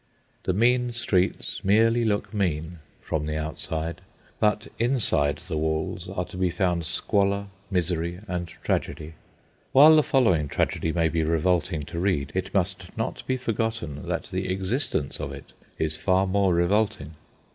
[0.45, 4.01] The mean streets merely look mean from the outside,
[4.39, 9.13] but inside the walls are to be found squalor, misery, and tragedy.
[9.73, 14.23] While the following tragedy may be revolting to read, it must not be forgotten that
[14.31, 17.13] the existence of it is far more revolting.